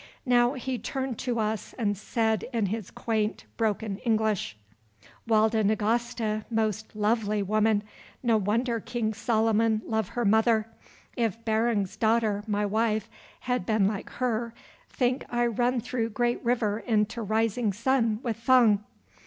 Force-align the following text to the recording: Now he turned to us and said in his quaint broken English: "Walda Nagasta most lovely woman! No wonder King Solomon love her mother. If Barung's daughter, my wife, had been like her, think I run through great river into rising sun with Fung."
Now 0.25 0.53
he 0.53 0.79
turned 0.79 1.19
to 1.19 1.37
us 1.39 1.73
and 1.77 1.95
said 1.95 2.45
in 2.51 2.65
his 2.65 2.89
quaint 2.89 3.45
broken 3.55 3.99
English: 3.99 4.57
"Walda 5.27 5.63
Nagasta 5.63 6.43
most 6.49 6.95
lovely 6.95 7.43
woman! 7.43 7.83
No 8.23 8.35
wonder 8.37 8.79
King 8.79 9.13
Solomon 9.13 9.83
love 9.85 10.07
her 10.17 10.25
mother. 10.25 10.65
If 11.15 11.45
Barung's 11.45 11.97
daughter, 11.97 12.43
my 12.47 12.65
wife, 12.65 13.11
had 13.41 13.63
been 13.63 13.87
like 13.87 14.09
her, 14.13 14.55
think 14.89 15.23
I 15.29 15.45
run 15.45 15.79
through 15.79 16.09
great 16.09 16.43
river 16.43 16.79
into 16.79 17.21
rising 17.21 17.71
sun 17.71 18.21
with 18.23 18.37
Fung." 18.37 18.83